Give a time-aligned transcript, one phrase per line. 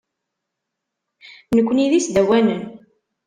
[1.55, 2.63] Nukni d isdawanen.